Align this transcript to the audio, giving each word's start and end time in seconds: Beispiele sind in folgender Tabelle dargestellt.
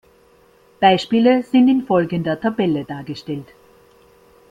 Beispiele 0.81 1.43
sind 1.43 1.67
in 1.69 1.85
folgender 1.85 2.41
Tabelle 2.41 2.85
dargestellt. 2.85 3.49